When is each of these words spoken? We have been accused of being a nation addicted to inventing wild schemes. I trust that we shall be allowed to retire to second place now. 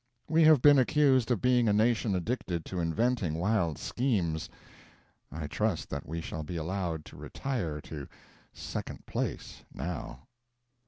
We 0.27 0.45
have 0.45 0.63
been 0.63 0.79
accused 0.79 1.29
of 1.29 1.43
being 1.43 1.67
a 1.69 1.73
nation 1.73 2.15
addicted 2.15 2.65
to 2.65 2.79
inventing 2.79 3.35
wild 3.35 3.77
schemes. 3.77 4.49
I 5.31 5.45
trust 5.45 5.91
that 5.91 6.07
we 6.07 6.21
shall 6.21 6.41
be 6.41 6.57
allowed 6.57 7.05
to 7.05 7.15
retire 7.17 7.79
to 7.81 8.07
second 8.51 9.05
place 9.05 9.63
now. 9.71 10.21